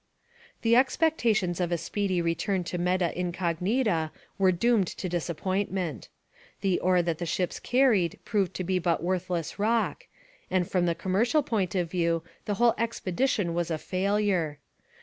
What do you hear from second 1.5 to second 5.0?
of a speedy return to Meta Incognita were doomed